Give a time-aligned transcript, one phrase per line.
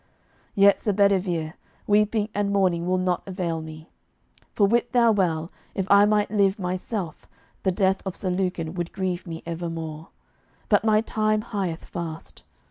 [0.55, 1.53] Yet, Sir Bedivere,
[1.85, 3.91] weeping and mourning will not avail me;
[4.51, 7.27] for wit thou well, if I might live myself,
[7.61, 10.07] the death of Sir Lucan would grieve me evermore.
[10.69, 12.41] But my time hieth fast.